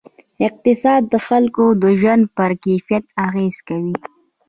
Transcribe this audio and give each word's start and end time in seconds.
اقتصاد 0.47 1.01
د 1.13 1.15
خلکو 1.27 1.65
د 1.81 1.83
ژوند 1.99 2.23
پر 2.37 2.51
کیفیت 2.63 3.05
اغېز 3.27 3.57
کوي. 3.67 3.95